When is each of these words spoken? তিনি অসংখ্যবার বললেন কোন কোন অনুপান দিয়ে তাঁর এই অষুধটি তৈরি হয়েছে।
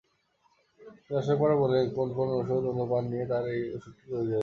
তিনি 1.03 1.15
অসংখ্যবার 1.19 1.51
বললেন 1.61 1.85
কোন 1.97 2.07
কোন 2.17 2.27
অনুপান 2.71 3.03
দিয়ে 3.11 3.25
তাঁর 3.31 3.45
এই 3.53 3.61
অষুধটি 3.75 4.03
তৈরি 4.03 4.31
হয়েছে। 4.31 4.39